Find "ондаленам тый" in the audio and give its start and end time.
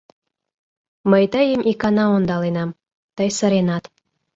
2.15-3.29